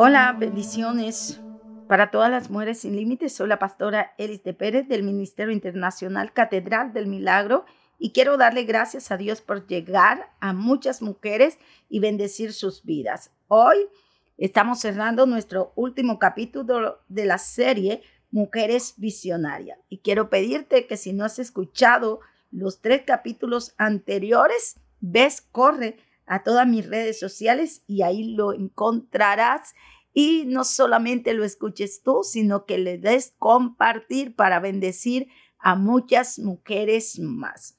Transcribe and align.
Hola, 0.00 0.32
bendiciones 0.38 1.40
para 1.88 2.12
todas 2.12 2.30
las 2.30 2.50
mujeres 2.50 2.78
sin 2.78 2.94
límites. 2.94 3.32
Soy 3.32 3.48
la 3.48 3.58
pastora 3.58 4.14
Elis 4.16 4.44
de 4.44 4.54
Pérez 4.54 4.86
del 4.86 5.02
Ministerio 5.02 5.52
Internacional 5.52 6.32
Catedral 6.32 6.92
del 6.92 7.08
Milagro 7.08 7.64
y 7.98 8.12
quiero 8.12 8.36
darle 8.36 8.62
gracias 8.62 9.10
a 9.10 9.16
Dios 9.16 9.40
por 9.40 9.66
llegar 9.66 10.30
a 10.38 10.52
muchas 10.52 11.02
mujeres 11.02 11.58
y 11.88 11.98
bendecir 11.98 12.52
sus 12.52 12.84
vidas. 12.84 13.32
Hoy 13.48 13.88
estamos 14.36 14.78
cerrando 14.78 15.26
nuestro 15.26 15.72
último 15.74 16.20
capítulo 16.20 17.00
de 17.08 17.24
la 17.24 17.38
serie 17.38 18.02
Mujeres 18.30 18.94
Visionarias 18.98 19.80
y 19.88 19.98
quiero 19.98 20.30
pedirte 20.30 20.86
que 20.86 20.96
si 20.96 21.12
no 21.12 21.24
has 21.24 21.40
escuchado 21.40 22.20
los 22.52 22.80
tres 22.80 23.02
capítulos 23.04 23.74
anteriores, 23.78 24.76
ves, 25.00 25.40
corre 25.40 25.96
a 26.28 26.42
todas 26.42 26.66
mis 26.66 26.88
redes 26.88 27.18
sociales 27.18 27.82
y 27.86 28.02
ahí 28.02 28.34
lo 28.34 28.52
encontrarás. 28.52 29.74
Y 30.12 30.44
no 30.46 30.64
solamente 30.64 31.34
lo 31.34 31.44
escuches 31.44 32.02
tú, 32.02 32.22
sino 32.22 32.66
que 32.66 32.78
le 32.78 32.98
des 32.98 33.34
compartir 33.38 34.34
para 34.34 34.60
bendecir 34.60 35.28
a 35.58 35.74
muchas 35.74 36.38
mujeres 36.38 37.18
más. 37.18 37.78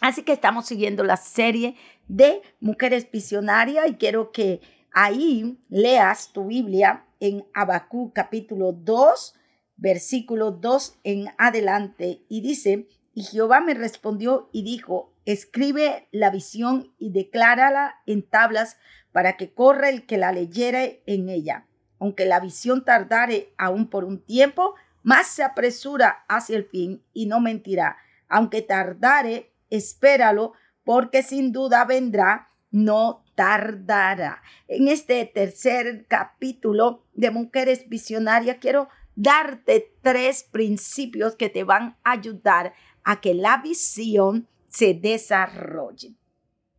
Así 0.00 0.22
que 0.22 0.32
estamos 0.32 0.66
siguiendo 0.66 1.04
la 1.04 1.16
serie 1.16 1.76
de 2.08 2.40
Mujeres 2.60 3.10
Visionarias 3.10 3.86
y 3.88 3.94
quiero 3.94 4.32
que 4.32 4.60
ahí 4.92 5.58
leas 5.68 6.32
tu 6.32 6.46
Biblia 6.46 7.06
en 7.20 7.44
Abacú 7.52 8.12
capítulo 8.14 8.72
2, 8.72 9.34
versículo 9.76 10.52
2 10.52 11.00
en 11.04 11.26
adelante 11.36 12.24
y 12.28 12.40
dice, 12.40 12.88
y 13.14 13.24
Jehová 13.24 13.60
me 13.60 13.74
respondió 13.74 14.48
y 14.52 14.62
dijo, 14.62 15.09
escribe 15.24 16.08
la 16.10 16.30
visión 16.30 16.92
y 16.98 17.10
declárala 17.10 17.96
en 18.06 18.22
tablas 18.22 18.76
para 19.12 19.36
que 19.36 19.52
corra 19.52 19.88
el 19.88 20.06
que 20.06 20.18
la 20.18 20.32
leyere 20.32 21.02
en 21.06 21.28
ella. 21.28 21.66
Aunque 21.98 22.24
la 22.24 22.40
visión 22.40 22.84
tardare 22.84 23.52
aún 23.58 23.88
por 23.88 24.04
un 24.04 24.24
tiempo, 24.24 24.74
más 25.02 25.26
se 25.28 25.42
apresura 25.42 26.24
hacia 26.28 26.56
el 26.56 26.64
fin 26.64 27.02
y 27.12 27.26
no 27.26 27.40
mentirá. 27.40 27.96
Aunque 28.28 28.62
tardare, 28.62 29.52
espéralo, 29.68 30.52
porque 30.84 31.22
sin 31.22 31.52
duda 31.52 31.84
vendrá, 31.84 32.50
no 32.70 33.24
tardará. 33.34 34.42
En 34.68 34.88
este 34.88 35.24
tercer 35.26 36.06
capítulo 36.08 37.04
de 37.14 37.30
Mujeres 37.30 37.88
Visionarias 37.88 38.58
quiero 38.60 38.88
darte 39.16 39.92
tres 40.02 40.44
principios 40.44 41.36
que 41.36 41.48
te 41.48 41.64
van 41.64 41.96
a 42.04 42.12
ayudar 42.12 42.72
a 43.04 43.20
que 43.20 43.34
la 43.34 43.58
visión 43.58 44.48
se 44.70 44.94
desarrolle. 44.94 46.14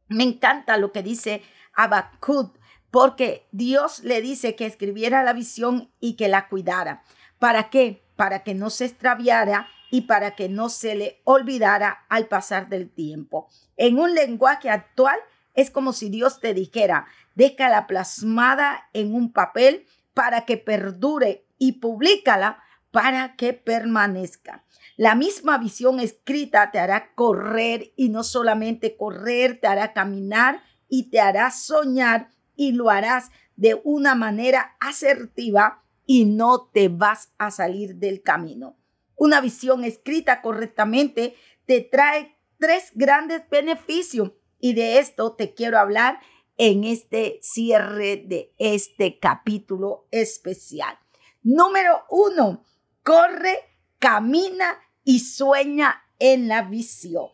Me 0.07 0.23
encanta 0.23 0.77
lo 0.77 0.91
que 0.91 1.03
dice 1.03 1.41
Abacud, 1.73 2.49
porque 2.89 3.47
Dios 3.51 4.03
le 4.03 4.21
dice 4.21 4.55
que 4.55 4.65
escribiera 4.65 5.23
la 5.23 5.33
visión 5.33 5.91
y 5.99 6.15
que 6.15 6.27
la 6.27 6.49
cuidara. 6.49 7.03
¿Para 7.39 7.69
qué? 7.69 8.03
Para 8.15 8.43
que 8.43 8.53
no 8.53 8.69
se 8.69 8.85
extraviara 8.85 9.67
y 9.89 10.01
para 10.01 10.35
que 10.35 10.49
no 10.49 10.69
se 10.69 10.95
le 10.95 11.21
olvidara 11.23 12.05
al 12.09 12.27
pasar 12.27 12.69
del 12.69 12.89
tiempo. 12.89 13.47
En 13.77 13.99
un 13.99 14.13
lenguaje 14.13 14.69
actual 14.69 15.17
es 15.53 15.69
como 15.69 15.93
si 15.93 16.09
Dios 16.09 16.39
te 16.39 16.53
dijera, 16.53 17.07
déjala 17.35 17.87
plasmada 17.87 18.89
en 18.93 19.13
un 19.13 19.31
papel 19.31 19.85
para 20.13 20.45
que 20.45 20.57
perdure 20.57 21.45
y 21.57 21.73
públicala 21.73 22.61
para 22.91 23.35
que 23.35 23.53
permanezca. 23.53 24.65
La 24.97 25.15
misma 25.15 25.57
visión 25.57 25.99
escrita 25.99 26.71
te 26.71 26.79
hará 26.79 27.13
correr 27.15 27.93
y 27.95 28.09
no 28.09 28.23
solamente 28.23 28.95
correr, 28.97 29.59
te 29.59 29.67
hará 29.67 29.93
caminar 29.93 30.61
y 30.87 31.09
te 31.09 31.19
hará 31.19 31.49
soñar 31.51 32.29
y 32.55 32.73
lo 32.73 32.89
harás 32.89 33.31
de 33.55 33.81
una 33.83 34.13
manera 34.15 34.75
asertiva 34.79 35.83
y 36.05 36.25
no 36.25 36.69
te 36.73 36.89
vas 36.89 37.31
a 37.37 37.51
salir 37.51 37.95
del 37.95 38.21
camino. 38.21 38.77
Una 39.15 39.39
visión 39.39 39.83
escrita 39.83 40.41
correctamente 40.41 41.35
te 41.65 41.81
trae 41.81 42.37
tres 42.59 42.91
grandes 42.93 43.47
beneficios 43.49 44.31
y 44.59 44.73
de 44.73 44.99
esto 44.99 45.33
te 45.33 45.53
quiero 45.53 45.79
hablar 45.79 46.19
en 46.57 46.83
este 46.83 47.39
cierre 47.41 48.17
de 48.17 48.53
este 48.59 49.19
capítulo 49.19 50.07
especial. 50.11 50.97
Número 51.43 52.03
uno, 52.09 52.63
corre, 53.03 53.57
camina 53.99 54.79
y 55.03 55.19
sueña 55.19 56.03
en 56.19 56.47
la 56.47 56.63
visión. 56.63 57.27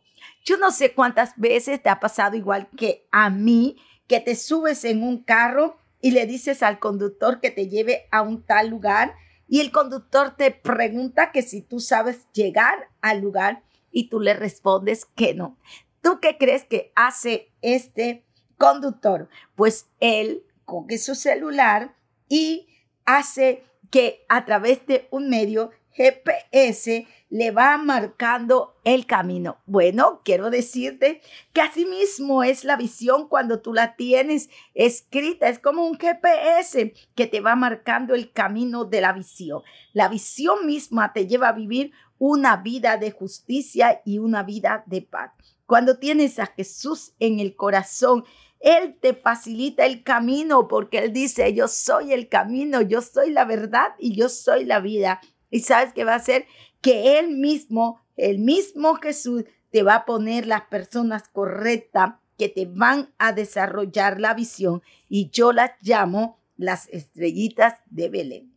Yo 0.46 0.58
no 0.58 0.72
sé 0.72 0.94
cuántas 0.94 1.34
veces 1.38 1.82
te 1.82 1.90
ha 1.90 2.00
pasado 2.00 2.36
igual 2.36 2.70
que 2.78 3.08
a 3.12 3.30
mí, 3.30 3.78
que 4.08 4.20
te 4.20 4.36
subes 4.36 4.86
en 4.86 5.04
un 5.04 5.24
carro 5.24 5.78
y 6.02 6.12
le 6.12 6.26
dices 6.26 6.64
al 6.64 6.80
conductor 6.80 7.42
que 7.42 7.52
te 7.52 7.68
lleve 7.68 8.08
a 8.12 8.22
un 8.22 8.44
tal 8.44 8.70
lugar 8.70 9.16
y 9.48 9.62
el 9.62 9.72
conductor 9.72 10.36
te 10.36 10.52
pregunta 10.52 11.32
que 11.32 11.42
si 11.42 11.62
tú 11.62 11.80
sabes 11.80 12.28
llegar 12.34 12.90
al 13.02 13.22
lugar 13.22 13.64
y 13.92 14.10
tú 14.10 14.20
le 14.20 14.34
respondes 14.34 15.06
que 15.06 15.34
no. 15.34 15.58
¿Tú 16.02 16.20
qué 16.22 16.38
crees 16.38 16.66
que 16.66 16.92
hace 16.96 17.52
este 17.62 18.26
conductor? 18.58 19.30
Pues 19.56 19.88
él 20.00 20.46
coge 20.66 20.98
su 20.98 21.16
celular 21.16 21.96
y 22.30 22.68
hace 23.06 23.64
que 23.90 24.26
a 24.30 24.46
través 24.46 24.86
de 24.86 25.08
un 25.12 25.30
medio 25.30 25.72
GPS 25.98 27.08
le 27.30 27.52
va 27.52 27.78
marcando 27.78 28.76
el 28.84 29.06
camino. 29.06 29.58
Bueno, 29.66 30.22
quiero 30.24 30.50
decirte 30.50 31.22
que 31.54 31.62
así 31.62 31.86
mismo 31.86 32.44
es 32.44 32.64
la 32.64 32.78
visión 32.78 33.28
cuando 33.28 33.62
tú 33.62 33.74
la 33.74 33.96
tienes 33.96 34.50
escrita. 34.76 35.50
Es 35.50 35.60
como 35.60 35.86
un 35.86 35.98
GPS 35.98 36.94
que 37.16 37.28
te 37.28 37.42
va 37.42 37.56
marcando 37.56 38.14
el 38.14 38.32
camino 38.32 38.86
de 38.86 39.02
la 39.02 39.12
visión. 39.12 39.64
La 39.92 40.08
visión 40.08 40.66
misma 40.66 41.14
te 41.14 41.28
lleva 41.28 41.50
a 41.50 41.54
vivir 41.54 41.92
una 42.20 42.58
vida 42.58 42.98
de 42.98 43.12
justicia 43.12 44.02
y 44.06 44.20
una 44.20 44.44
vida 44.44 44.84
de 44.86 45.02
paz. 45.02 45.32
Cuando 45.66 45.98
tienes 45.98 46.40
a 46.40 46.46
Jesús 46.46 47.14
en 47.20 47.40
el 47.40 47.56
corazón, 47.56 48.24
él 48.60 48.98
te 49.00 49.14
facilita 49.14 49.86
el 49.86 50.04
camino 50.04 50.68
porque 50.68 51.00
Él 51.00 51.14
dice, 51.14 51.54
yo 51.54 51.68
soy 51.68 52.14
el 52.14 52.28
camino, 52.28 52.82
yo 52.82 53.02
soy 53.02 53.32
la 53.32 53.46
verdad 53.46 53.90
y 54.00 54.16
yo 54.16 54.30
soy 54.30 54.66
la 54.66 54.80
vida. 54.80 55.22
Y 55.50 55.62
sabes 55.62 55.94
que 55.94 56.04
va 56.04 56.14
a 56.14 56.18
hacer 56.18 56.46
que 56.82 57.20
Él 57.20 57.30
mismo, 57.30 58.02
el 58.16 58.40
mismo 58.40 58.96
Jesús, 58.96 59.46
te 59.72 59.84
va 59.84 59.96
a 59.96 60.06
poner 60.06 60.48
las 60.48 60.64
personas 60.64 61.28
correctas 61.30 62.16
que 62.38 62.50
te 62.50 62.66
van 62.66 63.14
a 63.18 63.32
desarrollar 63.32 64.20
la 64.20 64.34
visión 64.34 64.82
y 65.10 65.30
yo 65.30 65.52
las 65.54 65.72
llamo 65.82 66.40
las 66.56 66.88
estrellitas 66.90 67.76
de 67.88 68.10
Belén. 68.10 68.54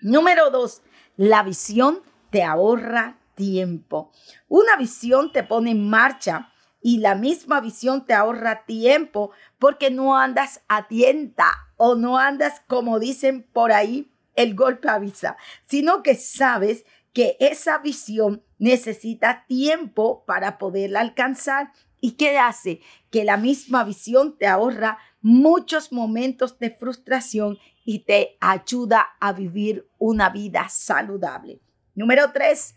Número 0.00 0.50
dos, 0.50 0.82
la 1.16 1.42
visión 1.42 2.02
te 2.30 2.42
ahorra 2.42 3.18
tiempo. 3.34 4.10
Una 4.48 4.76
visión 4.76 5.32
te 5.32 5.42
pone 5.42 5.70
en 5.70 5.88
marcha 5.88 6.53
y 6.84 6.98
la 6.98 7.14
misma 7.14 7.62
visión 7.62 8.04
te 8.04 8.12
ahorra 8.12 8.66
tiempo 8.66 9.30
porque 9.58 9.90
no 9.90 10.18
andas 10.18 10.60
a 10.68 10.86
tienta 10.86 11.46
o 11.78 11.94
no 11.94 12.18
andas 12.18 12.60
como 12.66 13.00
dicen 13.00 13.42
por 13.54 13.72
ahí 13.72 14.12
el 14.34 14.54
golpe 14.54 14.90
avisa, 14.90 15.38
sino 15.64 16.02
que 16.02 16.14
sabes 16.14 16.84
que 17.14 17.38
esa 17.40 17.78
visión 17.78 18.44
necesita 18.58 19.46
tiempo 19.48 20.24
para 20.26 20.58
poderla 20.58 21.00
alcanzar. 21.00 21.72
¿Y 22.02 22.12
qué 22.12 22.36
hace? 22.36 22.82
Que 23.10 23.24
la 23.24 23.38
misma 23.38 23.82
visión 23.84 24.36
te 24.36 24.46
ahorra 24.46 24.98
muchos 25.22 25.90
momentos 25.90 26.58
de 26.58 26.68
frustración 26.68 27.56
y 27.86 28.00
te 28.00 28.36
ayuda 28.42 29.06
a 29.20 29.32
vivir 29.32 29.88
una 29.96 30.28
vida 30.28 30.68
saludable. 30.68 31.62
Número 31.94 32.30
tres, 32.32 32.74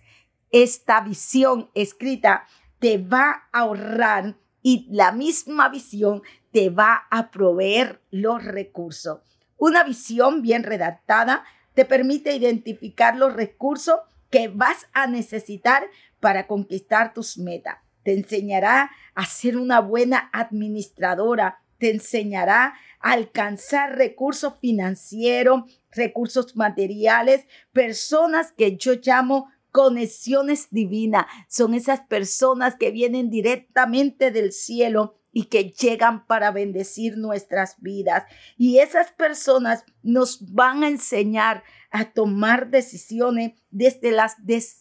esta 0.50 1.02
visión 1.02 1.70
escrita 1.74 2.46
te 2.80 2.98
va 2.98 3.48
a 3.52 3.60
ahorrar 3.60 4.38
y 4.62 4.88
la 4.90 5.12
misma 5.12 5.70
visión 5.70 6.22
te 6.52 6.70
va 6.70 7.08
a 7.10 7.32
proveer 7.32 8.02
los 8.12 8.44
recursos. 8.44 9.20
Una 9.58 9.84
visión 9.84 10.42
bien 10.42 10.64
redactada 10.64 11.44
te 11.74 11.86
permite 11.86 12.36
identificar 12.36 13.16
los 13.16 13.34
recursos 13.34 14.00
que 14.30 14.48
vas 14.48 14.88
a 14.94 15.08
necesitar 15.08 15.88
para 16.20 16.48
conquistar 16.48 17.14
tus 17.14 17.38
metas. 17.38 17.78
Te 18.04 18.14
enseñará 18.14 18.92
a 19.16 19.26
ser 19.26 19.58
una 19.58 19.80
buena 19.80 20.30
administradora, 20.34 21.60
te 21.78 21.92
enseñará 21.92 22.74
a 23.00 23.12
alcanzar 23.12 23.96
recursos 23.96 24.54
financieros, 24.60 25.64
recursos 25.92 26.56
materiales, 26.56 27.46
personas 27.72 28.52
que 28.52 28.78
yo 28.78 28.94
llamo 29.04 29.50
conexiones 29.72 30.70
divinas. 30.72 31.26
Son 31.48 31.74
esas 31.74 32.02
personas 32.02 32.76
que 32.76 32.92
vienen 32.92 33.30
directamente 33.30 34.32
del 34.32 34.52
cielo 34.52 35.16
y 35.32 35.46
que 35.46 35.72
llegan 35.72 36.26
para 36.26 36.50
bendecir 36.52 37.18
nuestras 37.18 37.80
vidas. 37.80 38.24
Y 38.58 38.80
esas 38.80 39.12
personas 39.12 39.86
nos 40.02 40.52
van 40.52 40.84
a 40.84 40.88
enseñar 40.88 41.64
a 41.92 42.12
tomar 42.12 42.72
decisiones 42.72 43.54
desde, 43.70 44.12
las, 44.12 44.36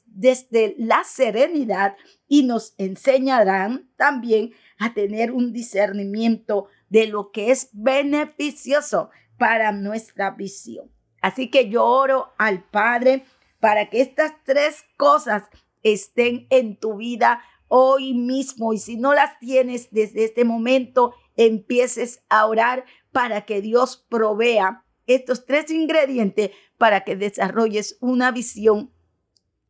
desde 0.07 0.75
la 0.79 1.05
serenidad 1.05 1.95
y 2.27 2.45
nos 2.45 2.75
enseñarán 2.79 3.91
también 3.97 4.53
a 4.79 4.95
tener 4.95 5.31
un 5.31 5.53
discernimiento 5.53 6.69
de 6.89 7.07
lo 7.07 7.33
que 7.33 7.51
es 7.51 7.69
beneficioso 7.73 9.11
para 9.37 9.73
nuestra 9.73 10.31
visión. 10.31 10.91
Así 11.21 11.51
que 11.51 11.69
yo 11.69 11.85
oro 11.85 12.33
al 12.39 12.63
Padre 12.65 13.25
para 13.67 13.91
que 13.91 14.01
estas 14.01 14.33
tres 14.45 14.85
cosas 14.97 15.43
estén 15.83 16.47
en 16.51 16.77
tu 16.77 16.99
vida 16.99 17.43
hoy 17.67 18.15
mismo. 18.15 18.73
Y 18.73 18.79
si 18.79 18.97
no 18.97 19.13
las 19.13 19.41
tienes 19.41 19.91
desde 19.91 20.23
este 20.23 20.45
momento, 20.45 21.17
empieces 21.35 22.23
a 22.29 22.47
orar 22.47 22.85
para 23.11 23.45
que 23.45 23.61
Dios 23.63 24.07
provea 24.09 24.85
estos 25.09 25.47
tres 25.47 25.69
ingredientes 25.73 26.53
para 26.79 27.01
que 27.03 27.17
desarrolles 27.17 27.99
una 28.01 28.31
visión 28.31 28.93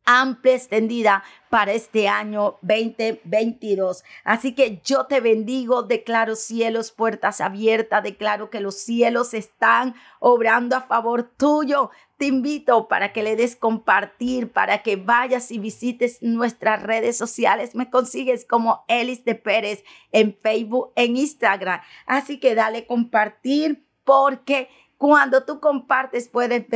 amplia, 0.07 0.55
extendida 0.55 1.23
para 1.49 1.73
este 1.73 2.07
año 2.07 2.57
2022. 2.61 4.03
Así 4.23 4.55
que 4.55 4.81
yo 4.83 5.05
te 5.05 5.19
bendigo, 5.19 5.83
declaro 5.83 6.35
cielos, 6.35 6.91
puertas 6.91 7.41
abiertas, 7.41 8.01
declaro 8.01 8.49
que 8.49 8.61
los 8.61 8.79
cielos 8.79 9.33
están 9.33 9.93
obrando 10.19 10.75
a 10.75 10.81
favor 10.81 11.23
tuyo. 11.23 11.91
Te 12.17 12.25
invito 12.25 12.87
para 12.87 13.13
que 13.13 13.21
le 13.21 13.35
des 13.35 13.55
compartir, 13.55 14.51
para 14.51 14.81
que 14.81 14.95
vayas 14.95 15.51
y 15.51 15.59
visites 15.59 16.19
nuestras 16.21 16.81
redes 16.81 17.17
sociales. 17.17 17.75
Me 17.75 17.91
consigues 17.91 18.45
como 18.45 18.85
Elis 18.87 19.23
de 19.25 19.35
Pérez 19.35 19.83
en 20.11 20.33
Facebook, 20.33 20.93
en 20.95 21.17
Instagram. 21.17 21.81
Así 22.05 22.39
que 22.39 22.55
dale 22.55 22.87
compartir 22.87 23.85
porque 24.03 24.69
cuando 24.97 25.43
tú 25.45 25.59
compartes 25.59 26.27
puedes 26.27 26.67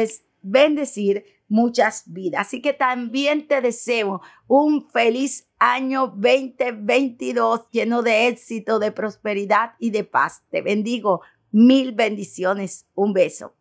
bendecir 0.42 1.26
muchas 1.48 2.04
vidas. 2.06 2.48
Así 2.48 2.62
que 2.62 2.74
también 2.74 3.48
te 3.48 3.62
deseo 3.62 4.22
un 4.48 4.90
feliz 4.90 5.50
año 5.60 6.08
2022 6.08 7.70
lleno 7.72 8.02
de 8.02 8.28
éxito, 8.28 8.80
de 8.80 8.92
prosperidad 8.92 9.74
y 9.78 9.92
de 9.92 10.04
paz. 10.04 10.44
Te 10.50 10.62
bendigo. 10.62 11.22
Mil 11.52 11.92
bendiciones. 11.92 12.88
Un 12.96 13.14
beso. 13.14 13.54